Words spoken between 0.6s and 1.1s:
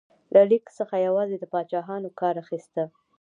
څخه